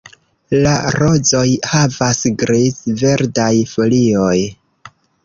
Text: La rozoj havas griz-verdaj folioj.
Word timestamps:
La 0.67 0.71
rozoj 0.95 1.41
havas 1.71 2.21
griz-verdaj 2.45 3.51
folioj. 3.75 4.35